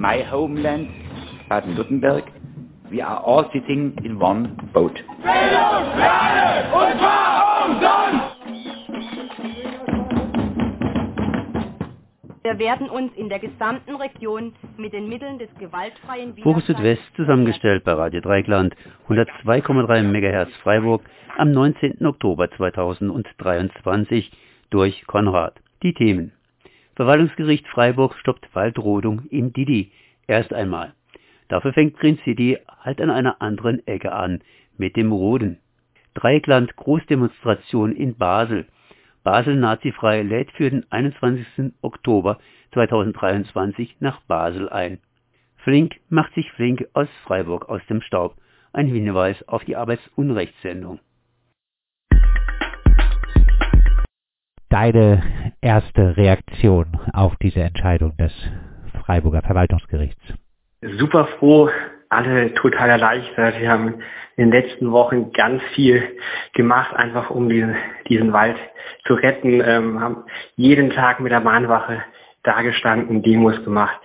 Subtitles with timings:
[0.00, 0.88] my homeland,
[1.50, 2.24] Baden-Württemberg,
[2.90, 4.94] we are all sitting in one boat.
[4.94, 8.36] Bildungsgrade und zwar umsonst!
[12.42, 17.84] Wir werden uns in der gesamten Region mit den Mitteln des gewaltfreien Fokus Südwest zusammengestellt
[17.84, 18.74] bei Radio Dreikland,
[19.08, 21.02] 102,3 MHz Freiburg
[21.36, 22.06] am 19.
[22.06, 24.32] Oktober 2023
[24.70, 25.60] durch Konrad.
[25.82, 26.32] Die Themen.
[27.00, 29.90] Verwaltungsgericht Freiburg stoppt Waldrodung im Didi.
[30.26, 30.92] Erst einmal.
[31.48, 34.42] Dafür fängt Green City halt an einer anderen Ecke an,
[34.76, 35.56] mit dem Roden.
[36.12, 38.66] Dreikland Großdemonstration in Basel.
[39.24, 41.72] Basel Nazifrei lädt für den 21.
[41.80, 42.38] Oktober
[42.74, 44.98] 2023 nach Basel ein.
[45.56, 48.36] Flink macht sich flink aus Freiburg aus dem Staub.
[48.74, 51.00] Ein Hinweis auf die Arbeitsunrechtssendung.
[54.68, 58.32] Deine erste Reaktion auf diese Entscheidung des
[59.04, 60.22] Freiburger Verwaltungsgerichts?
[60.98, 61.68] Super froh,
[62.08, 63.60] alle total erleichtert.
[63.60, 64.00] Wir haben
[64.36, 66.02] in den letzten Wochen ganz viel
[66.54, 67.76] gemacht, einfach um diesen,
[68.08, 68.56] diesen Wald
[69.06, 70.24] zu retten, ähm, haben
[70.56, 72.02] jeden Tag mit der Mahnwache
[72.42, 74.00] dagestanden, Demos gemacht,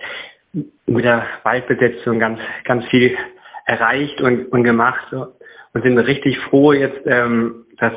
[0.52, 3.16] mit der Waldbesetzung ganz, ganz viel
[3.64, 7.94] erreicht und, und gemacht und sind richtig froh jetzt, ähm, dass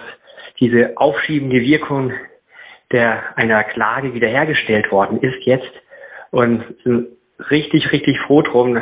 [0.59, 2.11] diese aufschiebende Wirkung
[2.91, 5.71] der einer Klage wiederhergestellt worden ist jetzt
[6.31, 7.07] und sind
[7.49, 8.81] richtig, richtig froh drum,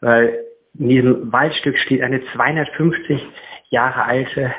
[0.00, 0.44] weil
[0.78, 3.22] in diesem Waldstück steht eine 250
[3.70, 4.52] Jahre alte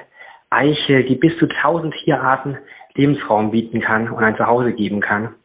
[0.49, 2.57] Eiche, die bis zu 1000 Tierarten
[2.95, 5.35] Lebensraum bieten kann und ein Zuhause geben kann.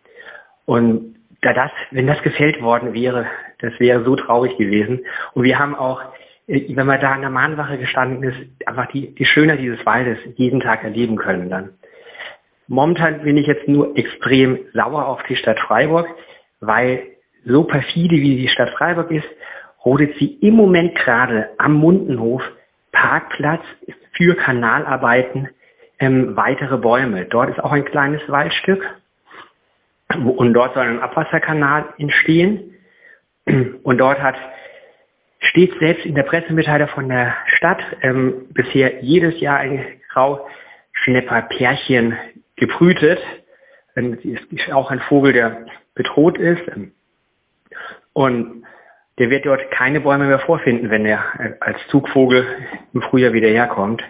[0.65, 3.27] Und da das, wenn das gefällt worden wäre,
[3.61, 5.05] das wäre so traurig gewesen.
[5.35, 6.03] Und wir haben auch,
[6.49, 10.61] wenn man da an der Mahnwache gestanden ist, einfach die, die Schönheit dieses Waldes jeden
[10.61, 11.71] Tag erleben können dann.
[12.69, 16.09] Momentan bin ich jetzt nur extrem sauer auf die Stadt Freiburg,
[16.61, 17.03] weil
[17.45, 19.29] so perfide wie die Stadt Freiburg ist,
[19.85, 22.43] rodet sie im Moment gerade am Mundenhof
[22.93, 23.63] Parkplatz
[24.13, 25.51] für Kanalarbeiten
[25.99, 27.27] ähm, weitere Bäume.
[27.27, 28.85] Dort ist auch ein kleines Waldstück
[30.15, 32.75] und dort soll ein Abwasserkanal entstehen.
[33.83, 34.37] Und dort hat
[35.39, 42.17] steht selbst in der Pressemitteilung von der Stadt ähm, bisher jedes Jahr ein Grauschnepperpärchen
[42.57, 43.21] gebrütet.
[43.95, 46.63] Sie ist auch ein Vogel, der bedroht ist.
[48.13, 48.65] Und
[49.19, 51.23] der wird dort keine Bäume mehr vorfinden, wenn er
[51.61, 52.47] als Zugvogel
[52.93, 54.03] im Frühjahr wieder herkommt.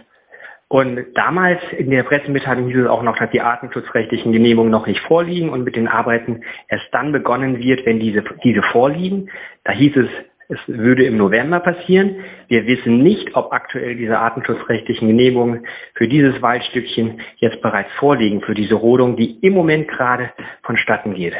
[0.69, 5.01] Und damals in der Pressemitteilung hieß es auch noch, dass die artenschutzrechtlichen Genehmigungen noch nicht
[5.01, 9.31] vorliegen und mit den Arbeiten erst dann begonnen wird, wenn diese, diese vorliegen.
[9.63, 10.09] Da hieß es,
[10.49, 12.17] es würde im November passieren.
[12.49, 18.55] Wir wissen nicht, ob aktuell diese artenschutzrechtlichen Genehmigungen für dieses Waldstückchen jetzt bereits vorliegen, für
[18.55, 20.31] diese Rodung, die im Moment gerade
[20.63, 21.35] vonstatten geht.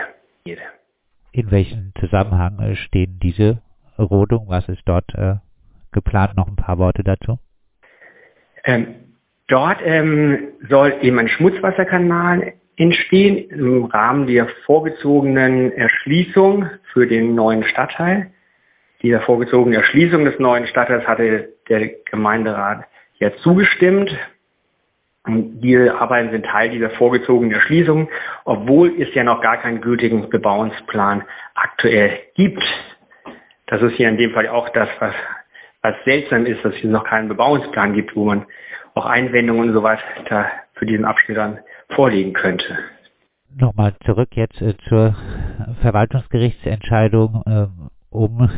[1.33, 3.63] In welchem Zusammenhang äh, stehen diese
[3.99, 4.47] Rodung?
[4.49, 5.37] Was ist dort äh,
[5.93, 6.37] geplant?
[6.37, 7.39] Noch ein paar Worte dazu.
[8.65, 8.87] Ähm,
[9.47, 17.65] dort ähm, soll eben ein Schmutzwasserkanal entstehen im Rahmen der vorgezogenen Erschließung für den neuen
[17.65, 18.33] Stadtteil.
[19.03, 22.85] Dieser vorgezogenen Erschließung des neuen Stadtteils hatte der Gemeinderat
[23.19, 24.17] ja zugestimmt.
[25.25, 28.09] Und diese Arbeiten sind Teil dieser vorgezogenen Erschließung,
[28.45, 31.25] obwohl es ja noch gar keinen gültigen Bebauungsplan
[31.55, 32.63] aktuell gibt.
[33.67, 35.15] Das ist hier in dem Fall auch das, was,
[35.83, 38.47] was seltsam ist, dass es noch keinen Bebauungsplan gibt, wo man
[38.95, 41.59] auch Einwendungen und so weiter für diesen Abschnitt dann
[41.91, 42.79] vorlegen könnte.
[43.55, 45.17] Nochmal zurück jetzt äh, zur
[45.81, 47.67] Verwaltungsgerichtsentscheidung äh,
[48.11, 48.51] um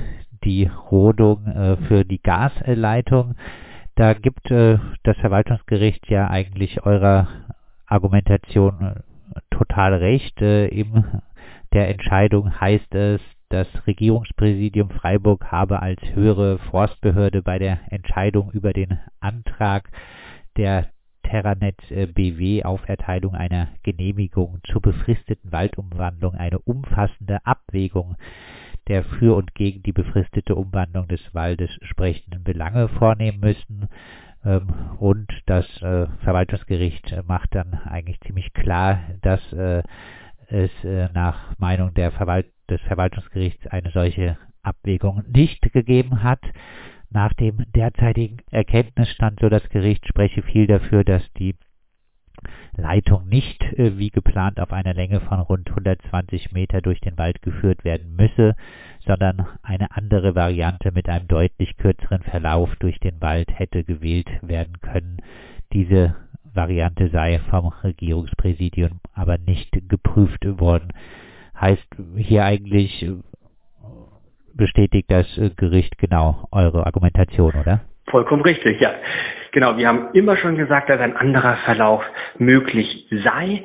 [0.45, 3.35] die Rodung äh, für die Gasleitung.
[3.99, 7.27] Da gibt äh, das Verwaltungsgericht ja eigentlich eurer
[7.87, 10.41] Argumentation äh, total recht.
[10.41, 11.05] Äh, in
[11.73, 18.73] der Entscheidung heißt es, das Regierungspräsidium Freiburg habe als höhere Forstbehörde bei der Entscheidung über
[18.73, 19.91] den Antrag
[20.57, 20.87] der
[21.25, 21.77] Terranet
[22.15, 28.17] BW auf Erteilung einer Genehmigung zur befristeten Waldumwandlung eine umfassende Abwägung
[28.89, 33.89] der für und gegen die befristete Umwandlung des Waldes sprechenden Belange vornehmen müssen.
[34.45, 34.69] Ähm,
[34.99, 39.83] und das äh, Verwaltungsgericht macht dann eigentlich ziemlich klar, dass äh,
[40.49, 46.41] es äh, nach Meinung Verwalt des Verwaltungsgerichts eine solche Abwägung nicht gegeben hat.
[47.11, 51.55] Nach dem derzeitigen Erkenntnisstand, so das Gericht, spreche viel dafür, dass die
[52.79, 57.43] Leitung nicht äh, wie geplant auf einer Länge von rund 120 Meter durch den Wald
[57.43, 58.55] geführt werden müsse,
[59.05, 64.81] sondern eine andere Variante mit einem deutlich kürzeren Verlauf durch den Wald hätte gewählt werden
[64.81, 65.19] können.
[65.73, 70.93] Diese Variante sei vom Regierungspräsidium aber nicht geprüft worden.
[71.61, 71.87] Heißt
[72.17, 73.07] hier eigentlich,
[74.55, 75.27] bestätigt das
[75.57, 77.83] Gericht genau eure Argumentation, oder?
[78.11, 78.95] Vollkommen richtig, ja.
[79.53, 82.05] Genau, wir haben immer schon gesagt, dass ein anderer Verlauf
[82.39, 83.65] möglich sei,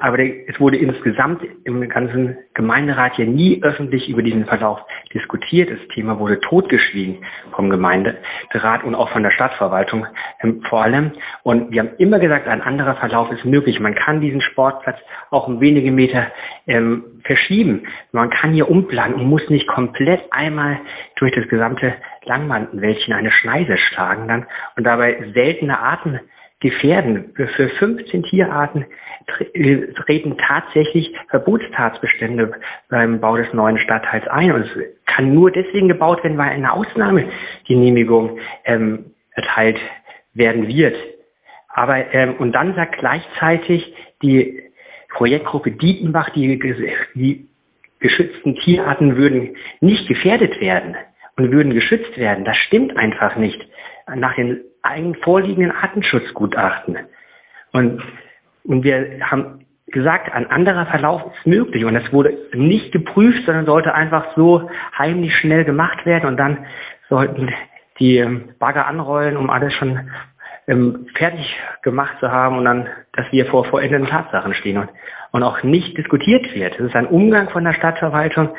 [0.00, 4.80] aber es wurde insgesamt im ganzen Gemeinderat ja nie öffentlich über diesen Verlauf
[5.12, 5.70] diskutiert.
[5.70, 7.18] Das Thema wurde totgeschwiegen
[7.52, 10.06] vom Gemeinderat und auch von der Stadtverwaltung
[10.40, 11.12] ähm, vor allem.
[11.42, 13.80] Und wir haben immer gesagt, ein anderer Verlauf ist möglich.
[13.80, 14.98] Man kann diesen Sportplatz
[15.30, 16.28] auch um wenige Meter
[16.68, 17.86] ähm, verschieben.
[18.12, 20.78] Man kann hier umplanen und muss nicht komplett einmal
[21.16, 21.94] durch das gesamte
[22.26, 26.20] Langmantenwäldchen eine Schneise schlagen dann und dabei seltene Arten
[26.60, 27.32] gefährden.
[27.34, 28.86] Für 15 Tierarten
[29.52, 32.52] äh, treten tatsächlich Verbotstatsbestände
[32.88, 34.50] beim Bau des neuen Stadtteils ein.
[34.50, 34.70] Und es
[35.04, 39.78] kann nur deswegen gebaut werden, weil eine Ausnahmegenehmigung ähm, erteilt
[40.32, 40.96] werden wird.
[41.68, 44.62] Aber ähm, und dann sagt gleichzeitig die
[45.10, 46.58] Projektgruppe Dietenbach, die,
[47.14, 47.48] die
[48.00, 50.96] geschützten Tierarten würden nicht gefährdet werden
[51.36, 52.44] und würden geschützt werden.
[52.44, 53.60] Das stimmt einfach nicht
[54.14, 56.98] nach den eigen vorliegenden Artenschutzgutachten.
[57.72, 58.02] Und,
[58.64, 63.66] und wir haben gesagt, ein anderer Verlauf ist möglich und es wurde nicht geprüft, sondern
[63.66, 66.66] sollte einfach so heimlich schnell gemacht werden und dann
[67.08, 67.52] sollten
[67.98, 70.10] die ähm, Bagger anrollen, um alles schon
[70.66, 74.88] ähm, fertig gemacht zu haben und dann, dass wir vor vollendeten Tatsachen stehen und,
[75.30, 76.74] und auch nicht diskutiert wird.
[76.74, 78.50] Es ist ein Umgang von der Stadtverwaltung,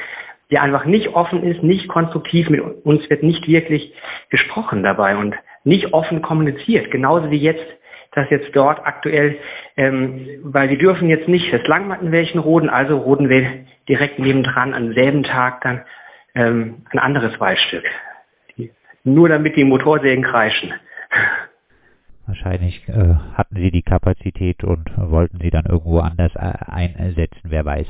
[0.52, 3.94] der einfach nicht offen ist, nicht konstruktiv, mit uns wird nicht wirklich
[4.30, 7.66] gesprochen dabei und nicht offen kommuniziert, genauso wie jetzt,
[8.12, 9.38] dass jetzt dort aktuell,
[9.76, 14.94] ähm, weil wir dürfen jetzt nicht das Langmattenwäldchen roden, also roden wir direkt nebendran am
[14.94, 15.82] selben Tag dann
[16.34, 17.84] ähm, ein anderes Waldstück.
[19.04, 20.74] Nur damit die Motorsägen kreischen.
[22.26, 27.66] Wahrscheinlich äh, hatten sie die Kapazität und wollten sie dann irgendwo anders äh, einsetzen, wer
[27.66, 27.88] weiß.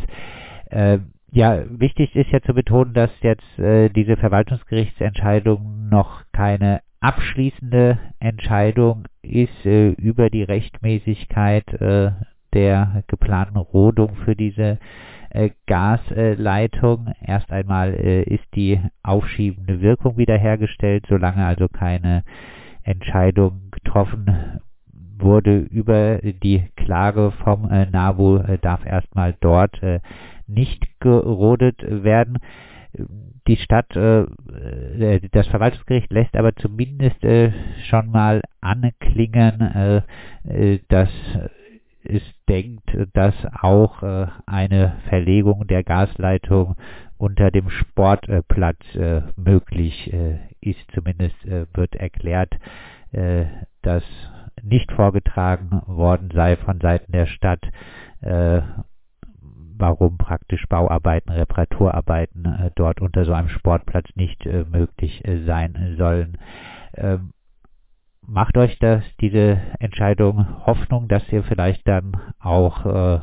[0.72, 0.98] Äh,
[1.32, 9.06] ja, wichtig ist ja zu betonen, dass jetzt äh, diese Verwaltungsgerichtsentscheidung noch keine abschließende Entscheidung
[9.22, 12.12] ist äh, über die Rechtmäßigkeit äh,
[12.54, 14.80] der geplanten Rodung für diese
[15.30, 17.14] äh, Gasleitung.
[17.22, 22.24] Erst einmal äh, ist die aufschiebende Wirkung wiederhergestellt, solange also keine
[22.84, 24.62] Entscheidung getroffen
[25.18, 29.80] wurde über die Klage vom äh, NABU, äh, darf erstmal dort
[30.48, 32.38] nicht gerodet werden.
[33.48, 37.52] Die Stadt, äh, äh, das Verwaltungsgericht lässt aber zumindest äh,
[37.90, 40.02] schon mal anklingen, äh,
[40.48, 41.10] äh, dass
[42.04, 46.76] es denkt, dass auch äh, eine Verlegung der Gasleitung
[47.18, 48.78] unter dem Sportplatz
[49.38, 50.12] möglich
[50.60, 50.92] ist.
[50.94, 51.36] Zumindest
[51.74, 52.54] wird erklärt,
[53.82, 54.04] dass
[54.62, 57.62] nicht vorgetragen worden sei von Seiten der Stadt
[59.78, 65.96] warum praktisch Bauarbeiten, Reparaturarbeiten äh, dort unter so einem Sportplatz nicht äh, möglich äh, sein
[65.98, 66.38] sollen.
[66.94, 67.32] Ähm,
[68.22, 73.20] macht euch das diese Entscheidung Hoffnung, dass ihr vielleicht dann auch äh,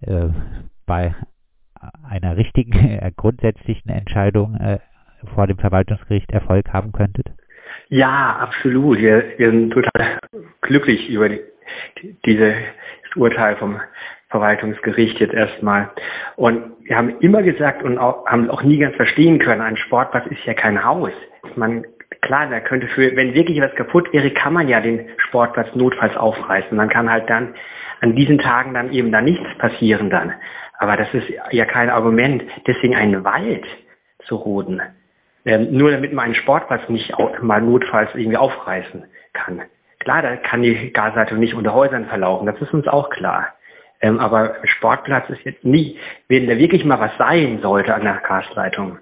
[0.00, 0.30] äh,
[0.86, 1.14] bei
[2.02, 4.58] einer richtigen, äh, grundsätzlichen Entscheidung
[5.34, 7.30] vor dem Verwaltungsgericht Erfolg haben könntet?
[7.90, 8.98] Ja, absolut.
[8.98, 10.18] Wir, wir sind total
[10.60, 11.40] glücklich über die,
[12.24, 12.54] dieses
[13.16, 13.80] Urteil vom
[14.28, 15.90] Verwaltungsgericht jetzt erstmal.
[16.36, 20.24] Und wir haben immer gesagt und auch, haben auch nie ganz verstehen können, ein Sportplatz
[20.30, 21.10] ist ja kein Haus.
[21.56, 21.84] Man,
[22.20, 26.16] klar, da könnte für, wenn wirklich was kaputt wäre, kann man ja den Sportplatz notfalls
[26.16, 26.76] aufreißen.
[26.76, 27.54] Man kann halt dann
[28.00, 30.34] an diesen Tagen dann eben da nichts passieren dann.
[30.78, 32.44] Aber das ist ja kein Argument.
[32.68, 33.66] Deswegen einen Wald
[34.26, 34.80] zu roden.
[35.44, 39.62] Ähm, nur damit man einen Sportplatz nicht auch mal notfalls irgendwie aufreißen kann.
[39.98, 42.46] Klar, da kann die Gasleitung nicht unter Häusern verlaufen.
[42.46, 43.54] Das ist uns auch klar.
[44.00, 48.20] Ähm, aber Sportplatz ist jetzt nie, wenn da wirklich mal was sein sollte an der
[48.26, 48.98] Gasleitung.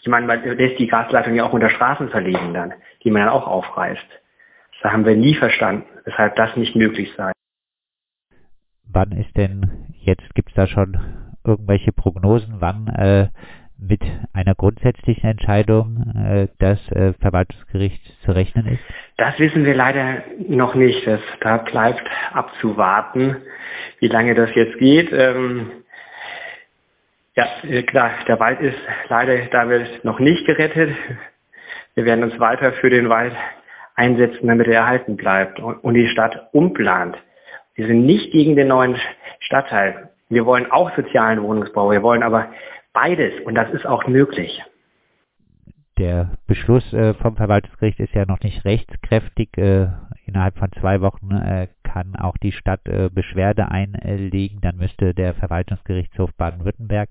[0.00, 3.30] Ich meine, man lässt die Gasleitung ja auch unter Straßen verlegen dann, die man dann
[3.30, 4.06] auch aufreißt.
[4.82, 7.32] Das haben wir nie verstanden, weshalb das nicht möglich sei.
[8.86, 10.98] Wann ist denn, jetzt gibt es da schon
[11.44, 13.28] irgendwelche Prognosen, wann äh,
[13.78, 14.00] mit
[14.32, 18.80] einer grundsätzlichen Entscheidung äh, des äh, Verwaltungsgerichts zu rechnen ist?
[19.16, 21.06] Das wissen wir leider noch nicht.
[21.06, 23.36] Das, da bleibt abzuwarten,
[24.00, 25.12] wie lange das jetzt geht.
[25.12, 25.70] Ähm,
[27.36, 28.78] ja, äh, klar, der Wald ist
[29.08, 30.94] leider damit noch nicht gerettet.
[31.94, 33.34] Wir werden uns weiter für den Wald
[33.96, 37.16] einsetzen, damit er erhalten bleibt und die Stadt umplant.
[37.74, 38.96] Wir sind nicht gegen den neuen
[39.40, 40.10] Stadtteil.
[40.28, 41.90] Wir wollen auch sozialen Wohnungsbau.
[41.90, 42.48] Wir wollen aber
[42.94, 44.62] Beides und das ist auch möglich.
[45.98, 49.56] Der Beschluss äh, vom Verwaltungsgericht ist ja noch nicht rechtskräftig.
[49.58, 49.88] Äh,
[50.26, 52.82] innerhalb von zwei Wochen äh, kann auch die Stadt
[53.14, 54.60] Beschwerde einlegen.
[54.60, 57.08] Dann müsste der Verwaltungsgerichtshof Baden-Württemberg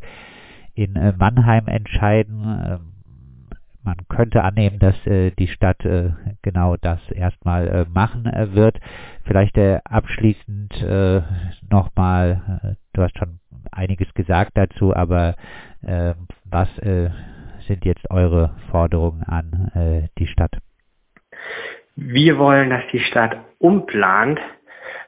[0.73, 2.92] in Mannheim entscheiden.
[3.83, 6.11] Man könnte annehmen, dass äh, die Stadt äh,
[6.41, 8.79] genau das erstmal äh, machen äh, wird.
[9.25, 11.21] Vielleicht äh, abschließend äh,
[11.69, 13.39] nochmal, du hast schon
[13.71, 15.35] einiges gesagt dazu, aber
[16.45, 20.51] was sind jetzt eure Forderungen an die Stadt?
[21.95, 24.39] Wir wollen, dass die Stadt umplant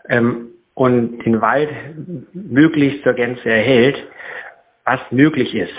[0.09, 1.69] ähm, und den Wald
[2.33, 4.03] möglichst zur Gänze erhält,
[4.83, 5.73] was möglich ist.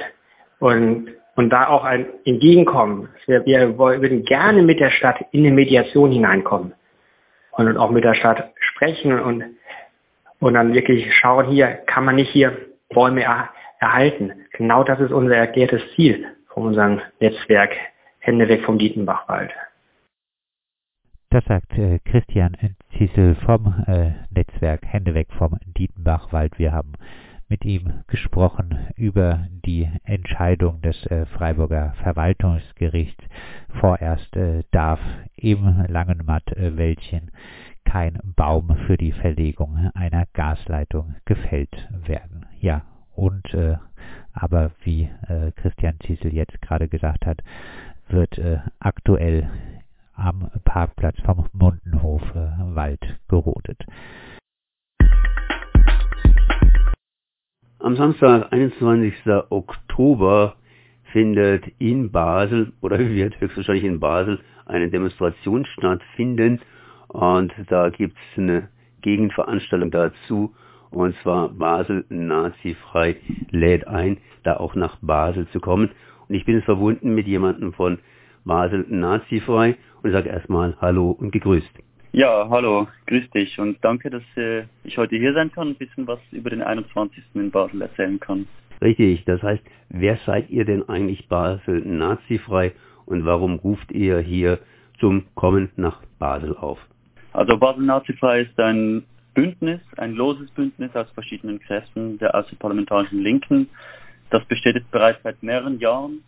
[0.59, 3.09] Und, und da auch ein Entgegenkommen.
[3.27, 6.73] Wir, wir würden gerne mit der Stadt in eine Mediation hineinkommen
[7.53, 9.45] und auch mit der Stadt sprechen und,
[10.41, 12.57] und dann wirklich schauen, hier kann man nicht hier
[12.89, 14.33] Bäume er, erhalten.
[14.53, 17.77] Genau das ist unser erklärtes Ziel von unserem Netzwerk
[18.19, 19.53] Hände weg vom Dietenbachwald.
[21.31, 22.57] Das sagt äh, Christian
[22.97, 26.59] Ziesel vom äh, Netzwerk Hände weg vom Dietenbachwald.
[26.59, 26.95] Wir haben
[27.49, 33.23] mit ihm gesprochen über die Entscheidung des äh, Freiburger Verwaltungsgerichts.
[33.81, 35.01] Vorerst äh, darf
[35.37, 37.31] im Langenmatt-Wäldchen
[37.85, 42.47] kein Baum für die Verlegung einer Gasleitung gefällt werden.
[42.61, 42.83] Ja,
[43.15, 43.77] und äh,
[44.33, 47.43] aber wie äh, Christian Ziesel jetzt gerade gesagt hat,
[48.09, 49.49] wird äh, aktuell
[50.15, 53.85] am Parkplatz vom Mundenhofe Wald gerodet.
[57.87, 59.15] Am Samstag, 21.
[59.49, 60.57] Oktober,
[61.13, 66.59] findet in Basel oder wird höchstwahrscheinlich in Basel eine Demonstration stattfinden
[67.07, 68.71] und da gibt es eine
[69.03, 70.53] Gegenveranstaltung dazu
[70.91, 73.19] und zwar Basel nazifrei
[73.53, 75.91] lädt ein, da auch nach Basel zu kommen
[76.29, 78.01] und ich bin jetzt verbunden mit jemandem von
[78.45, 81.79] Basel nazifrei und sage erstmal Hallo und gegrüßt.
[82.17, 85.77] Ja, hallo, grüß dich und danke, dass äh, ich heute hier sein kann und ein
[85.77, 87.23] bisschen was über den 21.
[87.35, 88.47] in Basel erzählen kann.
[88.81, 92.73] Richtig, das heißt, wer seid ihr denn eigentlich Basel nazifrei
[93.05, 94.61] und warum ruft ihr hier
[94.99, 96.79] zum Kommen nach Basel auf?
[97.35, 99.05] Also Basel nazifrei ist ein
[99.35, 103.69] Bündnis, ein loses Bündnis aus verschiedenen Kräften der außerparlamentarischen Linken.
[104.31, 106.23] Das besteht jetzt bereits seit mehreren Jahren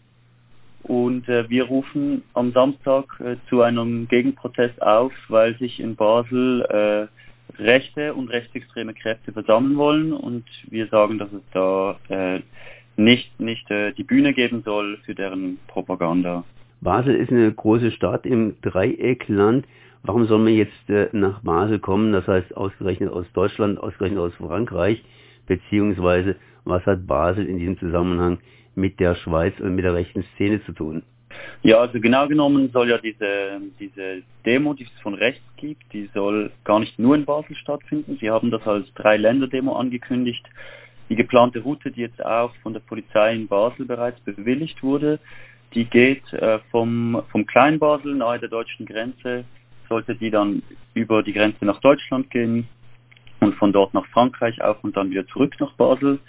[0.82, 6.62] und äh, wir rufen am Samstag äh, zu einem Gegenprotest auf, weil sich in Basel
[6.62, 12.40] äh, rechte und rechtsextreme Kräfte versammeln wollen und wir sagen, dass es da äh,
[12.97, 16.44] nicht, nicht äh, die Bühne geben soll für deren Propaganda.
[16.80, 19.66] Basel ist eine große Stadt im Dreieckland.
[20.02, 22.12] Warum soll man jetzt äh, nach Basel kommen?
[22.12, 25.02] Das heißt ausgerechnet aus Deutschland, ausgerechnet aus Frankreich,
[25.47, 28.38] beziehungsweise was hat Basel in diesem Zusammenhang
[28.78, 31.02] mit der Schweiz und mit der rechten Szene zu tun?
[31.62, 36.08] Ja, also genau genommen soll ja diese, diese Demo, die es von rechts gibt, die
[36.14, 38.16] soll gar nicht nur in Basel stattfinden.
[38.20, 40.44] Sie haben das als Drei-Länder-Demo angekündigt.
[41.11, 45.18] Die geplante Route, die jetzt auch von der Polizei in Basel bereits bewilligt wurde,
[45.75, 49.44] die geht äh, vom, vom Kleinbasel nahe der deutschen Grenze,
[49.88, 50.62] sollte die dann
[50.94, 52.68] über die Grenze nach Deutschland gehen
[53.40, 56.20] und von dort nach Frankreich auch und dann wieder zurück nach Basel.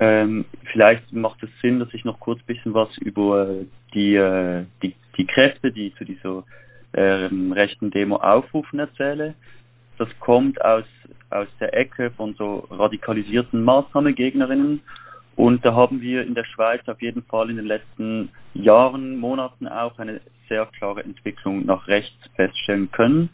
[0.00, 3.48] Ähm, vielleicht macht es Sinn, dass ich noch kurz ein bisschen was über
[3.94, 6.44] die, äh, die, die Kräfte, die zu dieser
[6.94, 9.34] ähm, rechten Demo aufrufen, erzähle.
[9.98, 10.84] Das kommt aus,
[11.30, 14.80] aus der Ecke von so radikalisierten Maßnahmegegnerinnen.
[15.36, 19.66] Und da haben wir in der Schweiz auf jeden Fall in den letzten Jahren, Monaten
[19.66, 23.30] auch eine sehr klare Entwicklung nach rechts feststellen können,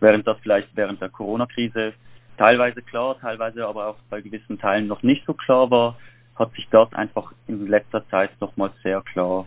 [0.00, 1.92] während das vielleicht während der Corona-Krise
[2.36, 5.96] teilweise klar, teilweise aber auch bei gewissen Teilen noch nicht so klar war,
[6.36, 9.46] hat sich das einfach in letzter Zeit nochmal sehr klar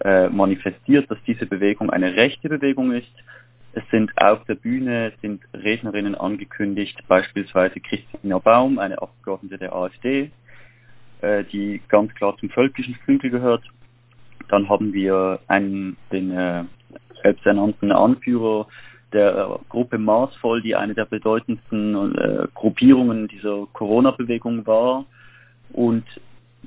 [0.00, 3.12] äh, manifestiert, dass diese Bewegung eine rechte Bewegung ist.
[3.72, 10.30] Es sind auf der Bühne sind Rednerinnen angekündigt, beispielsweise Christina Baum, eine Abgeordnete der AfD,
[11.20, 13.64] äh, die ganz klar zum völkischen Flügel gehört.
[14.48, 16.64] Dann haben wir einen, den äh,
[17.22, 18.66] selbsternannten Anführer
[19.12, 25.04] der äh, Gruppe Maßvoll, die eine der bedeutendsten äh, Gruppierungen dieser Corona-Bewegung war.
[25.72, 26.04] Und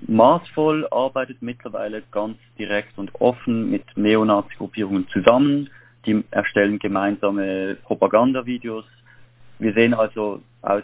[0.07, 5.69] Maßvoll arbeitet mittlerweile ganz direkt und offen mit Neonazi-Gruppierungen zusammen.
[6.05, 8.85] Die erstellen gemeinsame Propagandavideos.
[9.59, 10.81] Wir sehen also aus,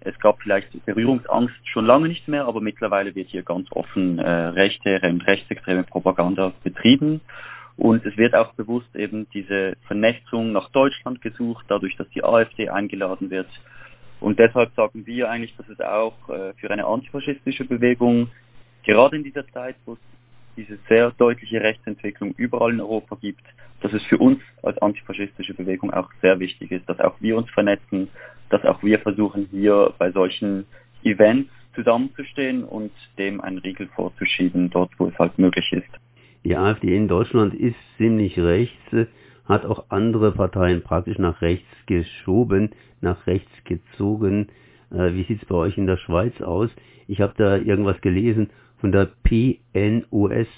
[0.00, 4.30] es gab vielleicht Berührungsangst schon lange nicht mehr, aber mittlerweile wird hier ganz offen äh,
[4.30, 7.20] rechte und rechtsextreme Propaganda betrieben.
[7.76, 12.68] Und es wird auch bewusst eben diese Vernetzung nach Deutschland gesucht, dadurch, dass die AfD
[12.68, 13.48] eingeladen wird.
[14.20, 18.30] Und deshalb sagen wir eigentlich, dass es auch äh, für eine antifaschistische Bewegung,
[18.84, 19.98] gerade in dieser Zeit, wo es
[20.56, 23.42] diese sehr deutliche Rechtsentwicklung überall in Europa gibt,
[23.80, 27.50] dass es für uns als antifaschistische Bewegung auch sehr wichtig ist, dass auch wir uns
[27.50, 28.08] vernetzen,
[28.50, 30.66] dass auch wir versuchen, hier bei solchen
[31.02, 35.90] Events zusammenzustehen und dem einen Riegel vorzuschieben, dort wo es halt möglich ist.
[36.44, 38.76] Die AfD in Deutschland ist ziemlich rechts,
[39.46, 42.70] hat auch andere Parteien praktisch nach rechts geschoben,
[43.00, 44.48] nach rechts gezogen.
[44.90, 46.70] Äh, wie sieht es bei euch in der Schweiz aus?
[47.08, 50.48] Ich habe da irgendwas gelesen von der PNUS.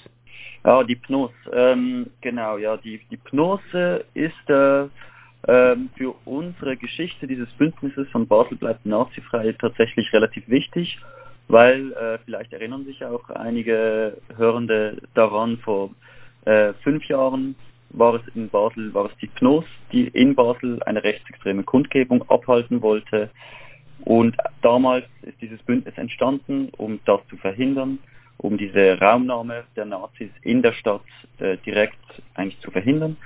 [0.65, 3.61] Ja, die PNUS, ähm, genau, ja, die, die PNUS
[4.13, 4.87] ist äh,
[5.47, 10.99] ähm, für unsere Geschichte dieses Bündnisses von Basel bleibt nazifrei tatsächlich relativ wichtig,
[11.47, 15.91] weil äh, vielleicht erinnern sich auch einige Hörende daran, vor
[16.45, 17.55] äh, fünf Jahren
[17.89, 22.81] war es in Basel, war es die PNOS, die in Basel eine rechtsextreme Kundgebung abhalten
[22.81, 23.29] wollte.
[24.03, 27.99] Und damals ist dieses Bündnis entstanden, um das zu verhindern,
[28.37, 31.01] um diese Raumnahme der Nazis in der Stadt
[31.39, 31.97] äh, direkt
[32.35, 33.17] eigentlich zu verhindern.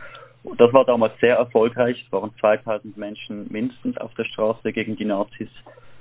[0.57, 2.03] Das war damals sehr erfolgreich.
[2.05, 5.49] Es waren 2000 Menschen mindestens auf der Straße gegen die Nazis.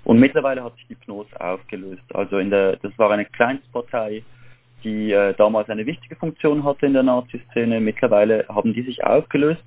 [0.04, 2.02] Und mittlerweile hat sich die PNOS aufgelöst.
[2.14, 4.22] Also in der, das war eine Kleinstpartei,
[4.82, 7.80] die äh, damals eine wichtige Funktion hatte in der Nazi-Szene.
[7.80, 9.64] Mittlerweile haben die sich aufgelöst.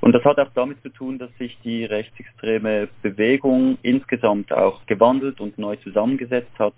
[0.00, 5.40] Und das hat auch damit zu tun, dass sich die rechtsextreme Bewegung insgesamt auch gewandelt
[5.40, 6.74] und neu zusammengesetzt hat.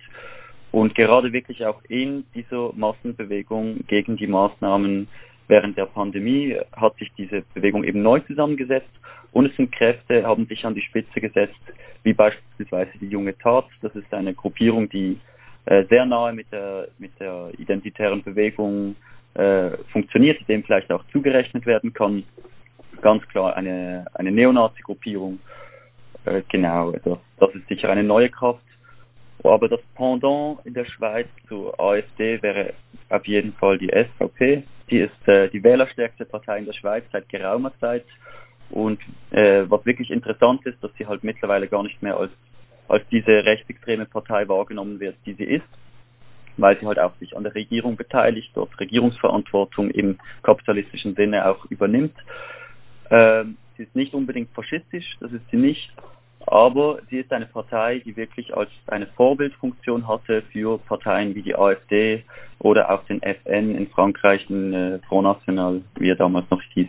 [0.73, 5.09] Und gerade wirklich auch in dieser Massenbewegung gegen die Maßnahmen
[5.49, 8.91] während der Pandemie hat sich diese Bewegung eben neu zusammengesetzt
[9.33, 11.61] und es sind Kräfte, haben sich an die Spitze gesetzt,
[12.05, 13.67] wie beispielsweise die Junge Tat.
[13.83, 15.19] Das ist eine Gruppierung, die
[15.67, 18.95] äh, sehr nahe mit der, mit der identitären Bewegung
[19.35, 22.23] äh, funktioniert, dem vielleicht auch zugerechnet werden kann.
[23.03, 25.41] Ganz klar eine, eine Neonazi-Gruppierung.
[26.27, 28.63] Äh, genau, das, das ist sicher eine neue Kraft.
[29.43, 32.75] Aber das Pendant in der Schweiz zur AfD wäre
[33.11, 34.63] auf jeden Fall die SVP.
[34.91, 38.05] Die ist äh, die wählerstärkste Partei in der Schweiz seit geraumer Zeit.
[38.71, 39.01] Und
[39.31, 42.33] äh, was wirklich interessant ist, dass sie halt mittlerweile gar nicht mehr als,
[42.89, 45.67] als diese rechtsextreme Partei wahrgenommen wird, die sie ist,
[46.57, 51.65] weil sie halt auch sich an der Regierung beteiligt, dort Regierungsverantwortung im kapitalistischen Sinne auch
[51.67, 52.17] übernimmt.
[53.11, 55.93] Ähm, sie ist nicht unbedingt faschistisch, das ist sie nicht,
[56.47, 61.55] aber sie ist eine Partei, die wirklich als eine Vorbildfunktion hatte für Parteien wie die
[61.55, 62.23] AfD
[62.59, 66.89] oder auch den FN in Frankreich, den äh, Front National, wie er damals noch hieß.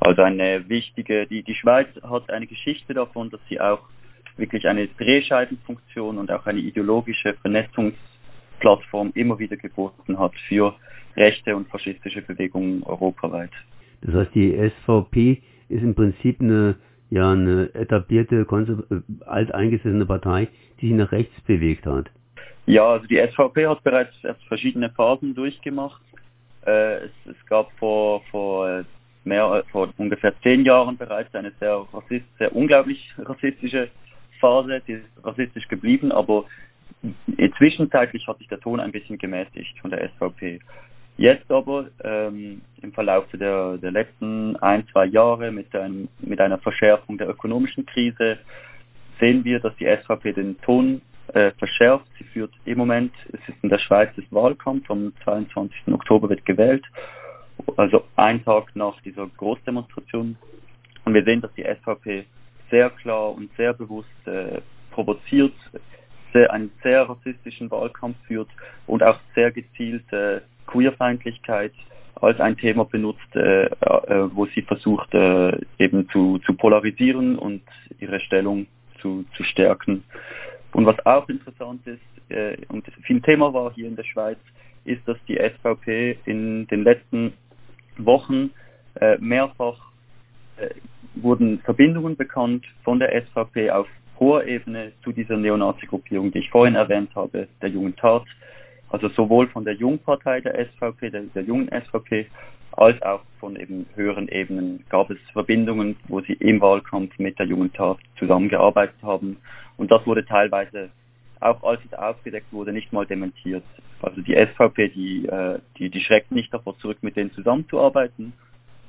[0.00, 3.80] Also eine wichtige, die, die Schweiz hat eine Geschichte davon, dass sie auch
[4.36, 10.74] wirklich eine Drehscheibenfunktion und auch eine ideologische Vernetzungsplattform immer wieder geboten hat für
[11.16, 13.50] rechte und faschistische Bewegungen europaweit.
[14.02, 14.52] Das heißt, die
[14.82, 16.76] SVP ist im Prinzip eine
[17.10, 20.48] ja eine etablierte, äh, alteingesessene Partei,
[20.80, 22.10] die sich nach rechts bewegt hat.
[22.66, 24.14] Ja, also die SVP hat bereits
[24.48, 26.00] verschiedene Phasen durchgemacht.
[26.66, 28.84] Äh, es, es, gab vor, vor,
[29.24, 33.90] mehr, vor ungefähr zehn Jahren bereits eine sehr, rassist, sehr unglaublich rassistische
[34.40, 36.44] Phase, die ist rassistisch geblieben, aber
[37.58, 40.60] zwischenzeitlich hat sich der Ton ein bisschen gemäßigt von der SVP.
[41.16, 46.58] Jetzt aber ähm, im Verlauf der, der letzten ein, zwei Jahre mit, einem, mit einer
[46.58, 48.38] Verschärfung der ökonomischen Krise
[49.20, 52.06] sehen wir, dass die SVP den Ton äh, verschärft.
[52.18, 55.92] Sie führt im Moment, es ist in der Schweiz das Wahlkampf, am 22.
[55.92, 56.84] Oktober wird gewählt,
[57.76, 60.36] also ein Tag nach dieser Großdemonstration.
[61.04, 62.24] Und wir sehen, dass die SVP
[62.70, 65.54] sehr klar und sehr bewusst äh, provoziert,
[66.34, 68.48] sehr, einen sehr rassistischen Wahlkampf führt
[68.86, 71.72] und auch sehr gezielt äh, Queerfeindlichkeit
[72.16, 77.62] als ein Thema benutzt, äh, äh, wo sie versucht äh, eben zu, zu polarisieren und
[77.98, 78.66] ihre Stellung
[79.00, 80.04] zu, zu stärken.
[80.72, 84.38] Und was auch interessant ist äh, und viel Thema war hier in der Schweiz,
[84.84, 87.32] ist, dass die SVP in den letzten
[87.96, 88.50] Wochen
[89.00, 89.78] äh, mehrfach
[90.56, 90.70] äh,
[91.14, 93.86] wurden Verbindungen bekannt von der SVP auf
[94.18, 98.24] hoher Ebene zu dieser Neonazi-Gruppierung, die ich vorhin erwähnt habe, der Jungen Tat,
[98.90, 102.26] also sowohl von der Jungpartei der SVP, der, der jungen SVP,
[102.76, 107.46] als auch von eben höheren Ebenen gab es Verbindungen, wo sie im Wahlkampf mit der
[107.46, 109.36] Jungen Tat zusammengearbeitet haben.
[109.76, 110.90] Und das wurde teilweise,
[111.40, 113.64] auch als es aufgedeckt wurde, nicht mal dementiert.
[114.02, 118.32] Also die SVP, die, äh, die, die schreckt nicht davor zurück, mit denen zusammenzuarbeiten.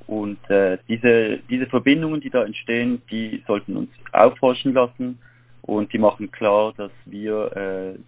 [0.06, 5.18] Und äh, diese, diese Verbindungen, die da entstehen, die sollten uns aufhorchen lassen
[5.62, 7.98] und die machen klar, dass wir äh,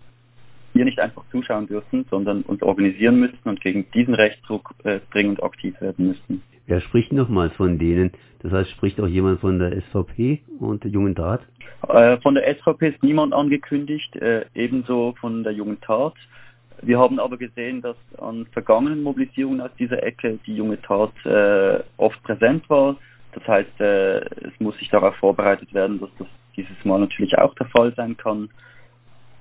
[0.75, 5.43] hier nicht einfach zuschauen dürfen, sondern uns organisieren müssen und gegen diesen Rechtsdruck äh, dringend
[5.43, 6.43] aktiv werden müssen.
[6.67, 8.13] Wer spricht nochmals von denen?
[8.41, 11.41] Das heißt, spricht auch jemand von der SVP und der Jungen Tat?
[11.89, 16.15] Äh, von der SVP ist niemand angekündigt, äh, ebenso von der Jungen Tat.
[16.83, 21.83] Wir haben aber gesehen, dass an vergangenen Mobilisierungen aus dieser Ecke die Junge Tat äh,
[21.97, 22.97] oft präsent war.
[23.33, 27.55] Das heißt, äh, es muss sich darauf vorbereitet werden, dass das dieses Mal natürlich auch
[27.55, 28.49] der Fall sein kann.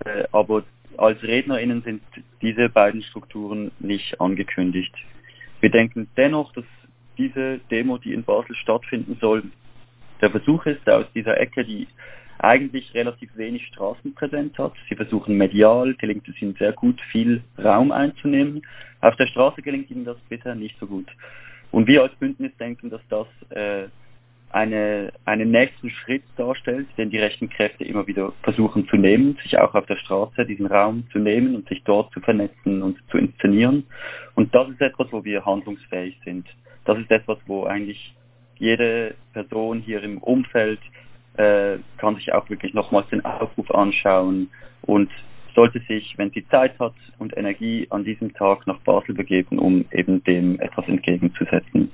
[0.05, 0.63] Äh, aber
[0.97, 2.01] als RednerInnen sind
[2.41, 4.93] diese beiden Strukturen nicht angekündigt.
[5.59, 6.65] Wir denken dennoch, dass
[7.17, 9.43] diese Demo, die in Basel stattfinden soll,
[10.21, 11.87] der Versuch ist, aus dieser Ecke, die
[12.39, 14.73] eigentlich relativ wenig Straßenpräsenz hat.
[14.89, 18.61] Sie versuchen medial, gelingt es ihnen sehr gut, viel Raum einzunehmen.
[19.01, 21.07] Auf der Straße gelingt ihnen das bisher nicht so gut.
[21.71, 23.87] Und wir als Bündnis denken, dass das äh,
[24.49, 29.57] eine, einen nächsten Schritt darstellt, den die rechten Kräfte immer wieder versuchen zu nehmen, sich
[29.57, 33.17] auch auf der Straße diesen Raum zu nehmen und sich dort zu vernetzen und zu
[33.17, 33.85] inszenieren.
[34.35, 36.47] Und das ist etwas, wo wir handlungsfähig sind.
[36.85, 38.15] Das ist etwas, wo eigentlich
[38.57, 40.79] jede Person hier im Umfeld
[41.37, 44.49] äh, kann sich auch wirklich nochmals den Aufruf anschauen
[44.81, 45.09] und
[45.55, 49.85] sollte sich, wenn sie Zeit hat und Energie, an diesem Tag nach Basel begeben, um
[49.91, 51.91] eben dem etwas entgegenzusetzen.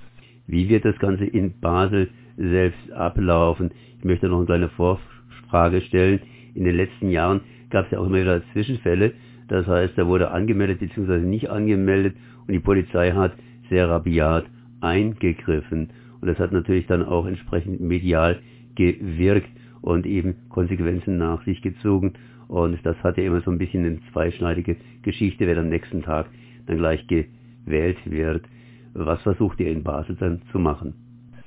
[0.47, 3.71] Wie wird das Ganze in Basel selbst ablaufen?
[3.99, 6.19] Ich möchte noch eine kleine Vorfrage stellen.
[6.55, 9.13] In den letzten Jahren gab es ja auch immer wieder Zwischenfälle.
[9.47, 11.19] Das heißt, da wurde angemeldet bzw.
[11.19, 13.33] nicht angemeldet und die Polizei hat
[13.69, 14.45] sehr rabiat
[14.81, 15.89] eingegriffen.
[16.19, 18.39] Und das hat natürlich dann auch entsprechend medial
[18.75, 19.49] gewirkt
[19.81, 22.13] und eben Konsequenzen nach sich gezogen.
[22.47, 26.27] Und das hat ja immer so ein bisschen eine zweischneidige Geschichte, wer am nächsten Tag
[26.67, 28.45] dann gleich gewählt wird.
[28.93, 30.93] Was versucht ihr in Basel dann zu machen?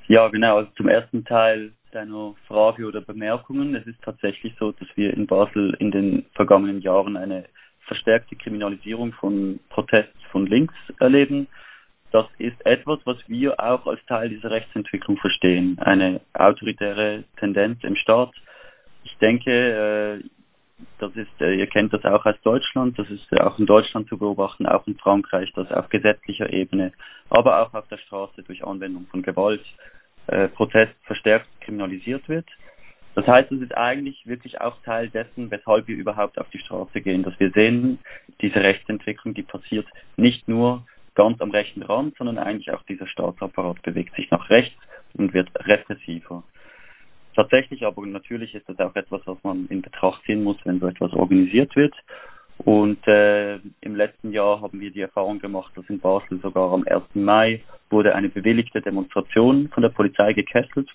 [0.07, 0.57] Ja, genau.
[0.57, 3.75] Also zum ersten Teil deiner Frage oder Bemerkungen.
[3.75, 7.45] Es ist tatsächlich so, dass wir in Basel in den vergangenen Jahren eine
[7.81, 11.47] verstärkte Kriminalisierung von Protests von links erleben.
[12.11, 15.77] Das ist etwas, was wir auch als Teil dieser Rechtsentwicklung verstehen.
[15.79, 18.31] Eine autoritäre Tendenz im Staat.
[19.03, 20.29] Ich denke, äh,
[20.99, 24.17] das ist, äh, ihr kennt das auch aus Deutschland, das ist auch in Deutschland zu
[24.17, 26.93] beobachten, auch in Frankreich, dass auf gesetzlicher Ebene,
[27.29, 29.63] aber auch auf der Straße durch Anwendung von Gewalt
[30.27, 32.45] äh, Protest verstärkt kriminalisiert wird.
[33.15, 37.01] Das heißt, es ist eigentlich wirklich auch Teil dessen, weshalb wir überhaupt auf die Straße
[37.01, 37.97] gehen, dass wir sehen,
[38.41, 40.85] diese Rechtsentwicklung, die passiert nicht nur
[41.17, 44.77] ganz am rechten Rand, sondern eigentlich auch dieser Staatsapparat bewegt sich nach rechts
[45.15, 46.43] und wird repressiver.
[47.35, 50.87] Tatsächlich aber natürlich ist das auch etwas, was man in Betracht ziehen muss, wenn so
[50.87, 51.93] etwas organisiert wird.
[52.59, 56.83] Und äh, im letzten Jahr haben wir die Erfahrung gemacht, dass in Basel sogar am
[56.87, 57.03] 1.
[57.15, 60.89] Mai wurde eine bewilligte Demonstration von der Polizei gekesselt.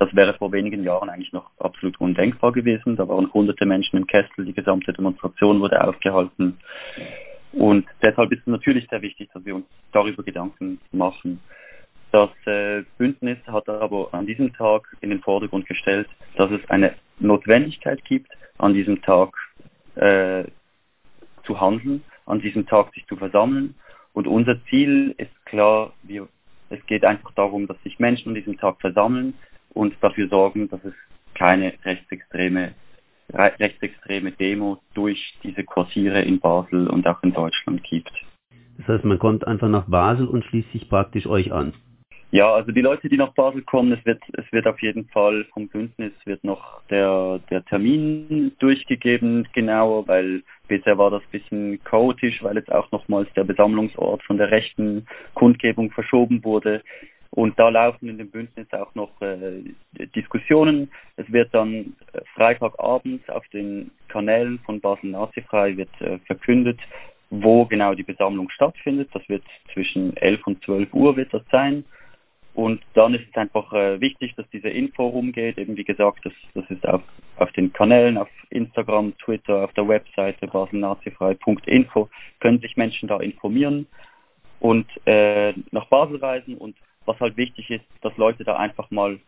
[0.00, 2.96] Das wäre vor wenigen Jahren eigentlich noch absolut undenkbar gewesen.
[2.96, 6.58] Da waren hunderte Menschen im Kessel, die gesamte Demonstration wurde aufgehalten.
[7.68, 11.38] Und deshalb ist es natürlich sehr wichtig, dass wir uns darüber Gedanken machen.
[12.12, 16.94] Das äh, Bündnis hat aber an diesem Tag in den Vordergrund gestellt, dass es eine
[17.18, 19.34] Notwendigkeit gibt, an diesem Tag
[19.96, 20.44] äh,
[21.44, 23.74] zu handeln, an diesem Tag sich zu versammeln.
[24.14, 26.26] Und unser Ziel ist klar, wir,
[26.70, 29.34] es geht einfach darum, dass sich Menschen an diesem Tag versammeln
[29.74, 30.94] und dafür sorgen, dass es
[31.34, 32.72] keine rechtsextreme,
[33.32, 38.12] rechtsextreme Demo durch diese Quartiere in Basel und auch in Deutschland gibt.
[38.78, 41.74] Das heißt, man kommt einfach nach Basel und schließt sich praktisch euch an.
[42.30, 45.46] Ja, also die Leute, die nach Basel kommen, es wird, es wird auf jeden Fall
[45.54, 51.84] vom Bündnis wird noch der, der Termin durchgegeben, genauer, weil bisher war das ein bisschen
[51.84, 56.82] chaotisch, weil jetzt auch nochmals der Besammlungsort von der rechten Kundgebung verschoben wurde.
[57.30, 59.62] Und da laufen in dem Bündnis auch noch äh,
[60.16, 60.90] Diskussionen.
[61.16, 66.80] Es wird dann äh, Freitagabend auf den Kanälen von Basel Nazifrei wird äh, verkündet,
[67.30, 69.10] wo genau die Besammlung stattfindet.
[69.12, 71.84] Das wird zwischen 11 und 12 Uhr wird das sein.
[72.54, 75.58] Und dann ist es einfach äh, wichtig, dass diese Info rumgeht.
[75.58, 77.02] Eben wie gesagt, das, das ist auf,
[77.36, 82.08] auf den Kanälen, auf Instagram, Twitter, auf der Webseite baselnazifrei.info
[82.40, 83.86] können sich Menschen da informieren
[84.58, 86.56] und äh, nach Basel reisen.
[86.56, 86.74] Und
[87.08, 89.18] was halt wichtig ist, dass Leute da einfach mal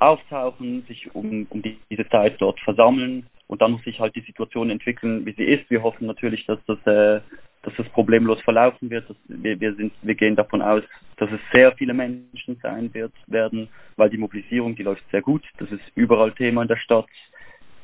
[0.00, 4.22] auftauchen, sich um, um die, diese Zeit dort versammeln und dann muss sich halt die
[4.22, 5.68] Situation entwickeln, wie sie ist.
[5.70, 7.20] Wir hoffen natürlich, dass das äh,
[7.62, 9.04] dass es problemlos verlaufen wird.
[9.26, 10.82] wir, wir, sind, wir gehen davon aus,
[11.16, 15.44] dass es sehr viele Menschen sein wird, werden, weil die Mobilisierung, die läuft sehr gut.
[15.58, 17.08] Das ist überall Thema in der Stadt.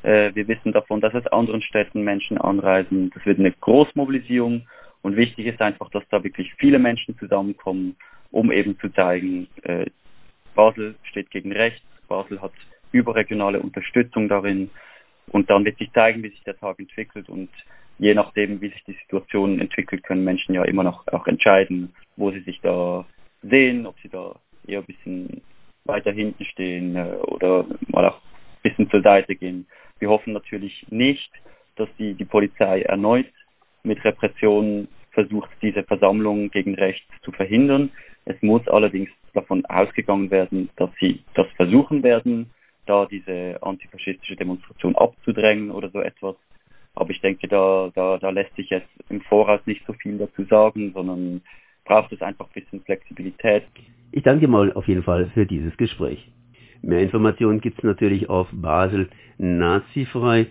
[0.03, 3.11] Äh, wir wissen davon, dass aus anderen Städten Menschen anreisen.
[3.13, 4.67] Das wird eine Großmobilisierung
[5.01, 7.95] und wichtig ist einfach, dass da wirklich viele Menschen zusammenkommen,
[8.35, 9.85] um eben zu zeigen, äh,
[10.55, 12.51] Basel steht gegen rechts, Basel hat
[12.91, 14.69] überregionale Unterstützung darin
[15.27, 17.49] und dann wird sich zeigen, wie sich der Tag entwickelt und
[17.97, 22.29] je nachdem, wie sich die Situation entwickelt, können Menschen ja immer noch auch entscheiden, wo
[22.31, 23.05] sie sich da
[23.41, 24.35] sehen, ob sie da
[24.67, 25.41] eher ein bisschen
[25.85, 29.65] weiter hinten stehen äh, oder mal auch ein bisschen zur Seite gehen.
[29.99, 31.31] Wir hoffen natürlich nicht,
[31.77, 33.31] dass die, die Polizei erneut
[33.83, 37.89] mit Repressionen versucht, diese Versammlung gegen rechts zu verhindern.
[38.25, 42.51] Es muss allerdings davon ausgegangen werden, dass sie das versuchen werden,
[42.85, 46.35] da diese antifaschistische Demonstration abzudrängen oder so etwas.
[46.93, 50.43] Aber ich denke, da, da, da lässt sich jetzt im Voraus nicht so viel dazu
[50.45, 51.41] sagen, sondern
[51.83, 53.63] braucht es einfach ein bisschen Flexibilität.
[54.11, 56.31] Ich danke mal auf jeden Fall für dieses Gespräch.
[56.81, 60.47] Mehr Informationen gibt es natürlich auf Basel nazifrei.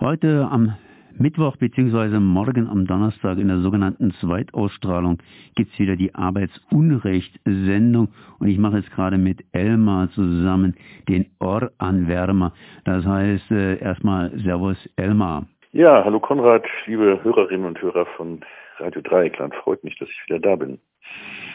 [0.00, 0.76] Heute am
[1.20, 2.20] Mittwoch bzw.
[2.20, 5.18] morgen am Donnerstag in der sogenannten Zweitausstrahlung
[5.56, 10.76] gibt es wieder die Arbeitsunrecht-Sendung und ich mache jetzt gerade mit Elmar zusammen
[11.08, 12.52] den Ohranwärmer.
[12.84, 15.46] Das heißt äh, erstmal Servus Elmar.
[15.72, 18.40] Ja, hallo Konrad, liebe Hörerinnen und Hörer von
[18.78, 19.54] Radio Dreieckland.
[19.56, 20.78] Freut mich, dass ich wieder da bin.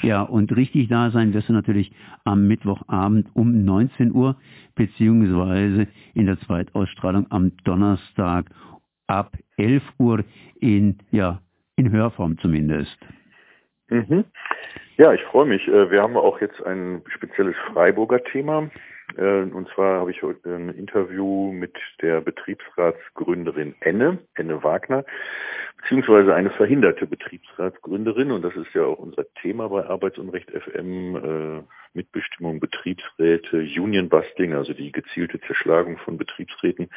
[0.01, 1.93] Ja, und richtig da sein wirst du natürlich
[2.25, 4.35] am Mittwochabend um 19 Uhr,
[4.75, 8.47] beziehungsweise in der Zweitausstrahlung am Donnerstag
[9.07, 10.23] ab 11 Uhr
[10.59, 11.41] in, ja,
[11.75, 12.97] in Hörform zumindest.
[13.89, 14.25] Mhm.
[14.97, 15.67] Ja, ich freue mich.
[15.67, 18.69] Äh, wir haben auch jetzt ein spezielles Freiburger Thema.
[19.17, 25.05] Äh, und zwar habe ich heute ein Interview mit der Betriebsratsgründerin Enne, Enne Wagner,
[25.81, 28.31] beziehungsweise eine verhinderte Betriebsratsgründerin.
[28.31, 31.63] Und das ist ja auch unser Thema bei Arbeitsunrecht FM, äh,
[31.93, 36.89] Mitbestimmung, Betriebsräte, Union Busting, also die gezielte Zerschlagung von Betriebsräten.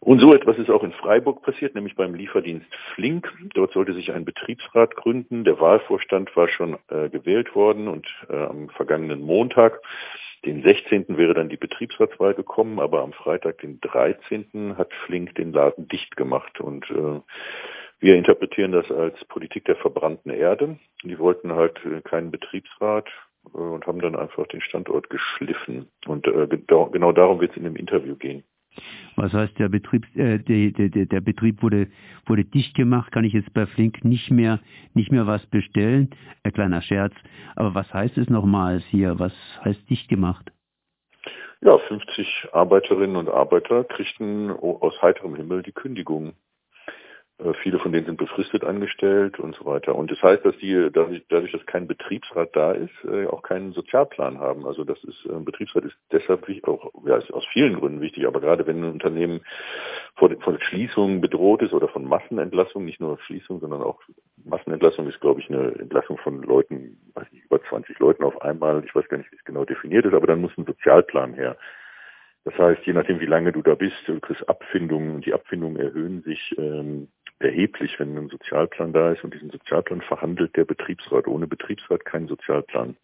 [0.00, 3.30] Und so etwas ist auch in Freiburg passiert, nämlich beim Lieferdienst Flink.
[3.54, 5.44] Dort sollte sich ein Betriebsrat gründen.
[5.44, 9.80] Der Wahlvorstand war schon äh, gewählt worden und äh, am vergangenen Montag
[10.44, 11.16] den 16.
[11.16, 14.76] wäre dann die Betriebsratswahl gekommen, aber am Freitag, den 13.
[14.76, 17.20] hat Flink den Laden dicht gemacht und äh,
[18.00, 20.78] wir interpretieren das als Politik der verbrannten Erde.
[21.02, 23.08] Die wollten halt äh, keinen Betriebsrat
[23.54, 25.88] äh, und haben dann einfach den Standort geschliffen.
[26.06, 28.44] Und äh, genau darum wird es in dem Interview gehen.
[29.16, 31.88] Was heißt, der Betrieb, äh, der, der, der Betrieb wurde,
[32.26, 34.60] wurde dicht gemacht, kann ich jetzt bei Flink nicht mehr,
[34.94, 36.10] nicht mehr was bestellen?
[36.42, 37.14] Ein kleiner Scherz.
[37.56, 39.18] Aber was heißt es nochmals hier?
[39.18, 39.32] Was
[39.64, 40.50] heißt dicht gemacht?
[41.60, 46.34] Ja, 50 Arbeiterinnen und Arbeiter kriegten aus heiterem Himmel die Kündigung.
[47.38, 49.96] Äh, viele von denen sind befristet angestellt und so weiter.
[49.96, 54.38] Und das heißt, dass die dadurch, dass kein Betriebsrat da ist, äh, auch keinen Sozialplan
[54.38, 54.66] haben.
[54.66, 58.00] Also das ist ein äh, Betriebsrat ist deshalb wichtig, auch ja, ist aus vielen Gründen
[58.00, 59.40] wichtig, aber gerade wenn ein Unternehmen
[60.14, 64.00] vor, von Schließung bedroht ist oder von Massenentlassung, nicht nur Schließung, sondern auch
[64.44, 68.84] Massenentlassung ist, glaube ich, eine Entlassung von Leuten, weiß nicht, über 20 Leuten auf einmal.
[68.84, 71.56] Ich weiß gar nicht, wie es genau definiert ist, aber dann muss ein Sozialplan her.
[72.44, 75.78] Das heißt, je nachdem, wie lange du da bist, du kriegst Abfindungen und die Abfindungen
[75.78, 81.26] erhöhen sich ähm, erheblich, wenn ein Sozialplan da ist und diesen Sozialplan verhandelt der Betriebsrat.
[81.26, 82.96] Ohne Betriebsrat kein Sozialplan.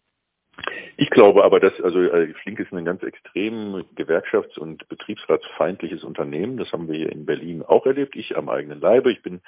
[0.97, 6.57] Ich glaube aber, dass also äh, Flink ist ein ganz extrem gewerkschafts- und betriebsratsfeindliches Unternehmen.
[6.57, 8.15] Das haben wir hier in Berlin auch erlebt.
[8.15, 9.11] Ich am eigenen Leibe.
[9.11, 9.41] Ich bin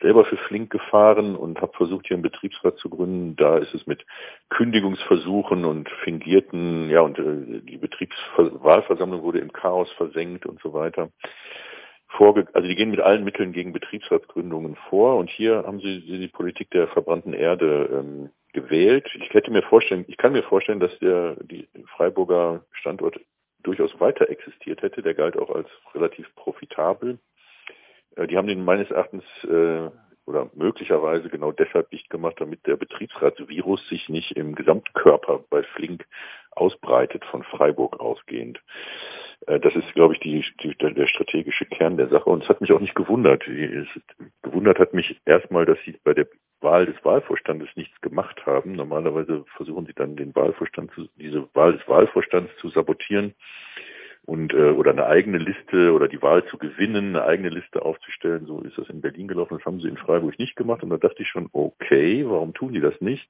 [0.00, 3.34] selber für Flink gefahren und habe versucht, hier einen Betriebsrat zu gründen.
[3.36, 4.04] Da ist es mit
[4.50, 11.10] Kündigungsversuchen und fingierten, ja, und äh, die Betriebswahlversammlung wurde im Chaos versenkt und so weiter
[12.16, 16.28] vorge also die gehen mit allen Mitteln gegen Betriebsratsgründungen vor und hier haben sie, die
[16.28, 19.08] Politik der verbrannten Erde ähm, gewählt.
[19.14, 23.18] Ich hätte mir vorstellen, ich kann mir vorstellen, dass der die Freiburger Standort
[23.62, 25.02] durchaus weiter existiert hätte.
[25.02, 27.18] Der galt auch als relativ profitabel.
[28.16, 29.90] Äh, die haben den meines Erachtens äh,
[30.24, 36.06] oder möglicherweise genau deshalb dicht gemacht, damit der Betriebsratsvirus sich nicht im Gesamtkörper bei Flink
[36.52, 38.62] ausbreitet, von Freiburg ausgehend.
[39.46, 42.30] Äh, das ist, glaube ich, die, die, der strategische Kern der Sache.
[42.30, 43.46] Und es hat mich auch nicht gewundert.
[43.46, 43.88] Es,
[44.42, 46.26] gewundert hat mich erstmal, dass sie bei der
[46.60, 48.72] Wahl des Wahlvorstandes nichts gemacht haben.
[48.72, 53.34] Normalerweise versuchen sie dann den Wahlvorstand zu, diese Wahl des Wahlvorstands zu sabotieren
[54.24, 58.46] und äh, oder eine eigene Liste oder die Wahl zu gewinnen, eine eigene Liste aufzustellen.
[58.46, 59.56] So ist das in Berlin gelaufen.
[59.58, 60.84] Das haben sie in Freiburg nicht gemacht.
[60.84, 63.28] Und da dachte ich schon, okay, warum tun die das nicht?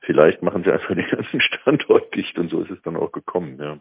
[0.00, 3.58] Vielleicht machen sie einfach den ganzen Standort dicht und so ist es dann auch gekommen.
[3.60, 3.78] Ja.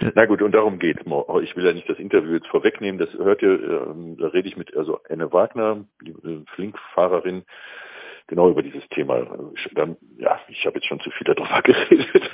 [0.14, 1.02] Na gut, und darum geht's.
[1.42, 2.98] Ich will ja nicht das Interview jetzt vorwegnehmen.
[2.98, 7.44] Das hört ihr, ähm, da rede ich mit also Anne Wagner, die äh, Flink-Fahrerin,
[8.26, 9.26] genau über dieses Thema.
[9.74, 12.30] Dann, ja, ich habe jetzt schon zu viel darüber geredet.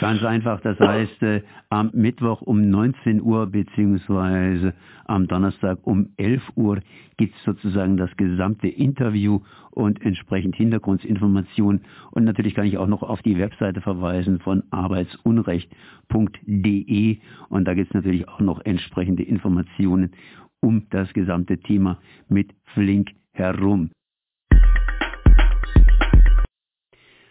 [0.00, 6.42] Ganz einfach, das heißt, äh, am Mittwoch um 19 Uhr beziehungsweise am Donnerstag um 11
[6.56, 6.78] Uhr
[7.16, 11.80] gibt es sozusagen das gesamte Interview und entsprechend Hintergrundinformationen.
[12.10, 17.88] Und natürlich kann ich auch noch auf die Webseite verweisen von arbeitsunrecht.de und da gibt
[17.88, 20.12] es natürlich auch noch entsprechende Informationen
[20.60, 23.90] um das gesamte Thema mit Flink herum.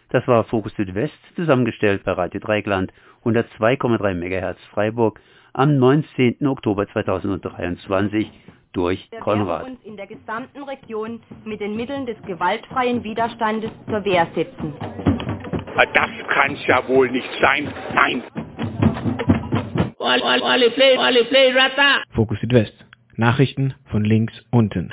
[0.09, 2.93] Das war Fokus Südwest, zusammengestellt bei Radio Dreigland,
[3.25, 5.19] 102,3 MHz Freiburg,
[5.53, 6.47] am 19.
[6.47, 8.31] Oktober 2023
[8.71, 9.65] durch Wir Konrad.
[9.65, 14.73] uns in der gesamten Region mit den Mitteln des gewaltfreien Widerstandes zur Wehr setzen.
[15.75, 17.73] Das kann's ja wohl nicht sein.
[17.93, 18.23] Nein.
[22.13, 22.73] Fokus Südwest.
[23.15, 24.91] Nachrichten von links unten.